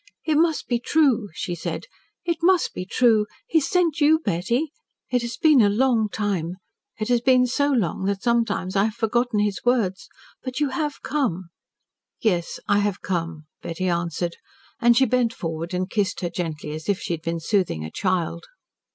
"It 0.25 0.33
must 0.33 0.67
be 0.67 0.79
true," 0.79 1.29
she 1.35 1.53
said. 1.53 1.85
"It 2.25 2.37
must 2.41 2.73
be 2.73 2.87
true. 2.87 3.27
He 3.45 3.59
has 3.59 3.67
sent 3.69 4.01
you, 4.01 4.17
Betty. 4.17 4.71
It 5.11 5.21
has 5.21 5.37
been 5.37 5.61
a 5.61 5.69
long 5.69 6.09
time 6.09 6.55
it 6.99 7.07
has 7.09 7.21
been 7.21 7.45
so 7.45 7.69
long 7.69 8.05
that 8.05 8.23
sometimes 8.23 8.75
I 8.75 8.85
have 8.85 8.95
forgotten 8.95 9.37
his 9.41 9.59
words. 9.63 10.09
But 10.43 10.59
you 10.59 10.69
have 10.69 11.03
come!" 11.03 11.49
"Yes, 12.19 12.59
I 12.67 12.79
have 12.79 13.03
come," 13.03 13.45
Betty 13.61 13.89
answered. 13.89 14.37
And 14.79 14.97
she 14.97 15.05
bent 15.05 15.33
forward 15.35 15.71
and 15.71 15.87
kissed 15.87 16.21
her 16.21 16.31
gently, 16.31 16.71
as 16.71 16.89
if 16.89 16.99
she 16.99 17.13
had 17.13 17.21
been 17.21 17.39
soothing 17.39 17.85
a 17.85 17.91
child. 17.91 18.45